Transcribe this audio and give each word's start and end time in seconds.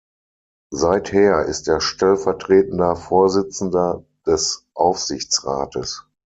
Seither 0.73 1.45
ist 1.45 1.67
er 1.67 1.79
stellvertretender 1.79 2.95
Vorsitzender 2.95 4.03
des 4.25 4.65
Aufsichtsrates. 4.73 6.07